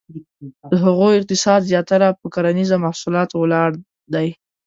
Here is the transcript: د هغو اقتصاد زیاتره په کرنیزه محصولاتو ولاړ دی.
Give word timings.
د 0.71 0.73
هغو 0.85 1.07
اقتصاد 1.17 1.61
زیاتره 1.71 2.07
په 2.19 2.25
کرنیزه 2.33 2.77
محصولاتو 2.85 3.35
ولاړ 3.43 3.69
دی. 4.13 4.27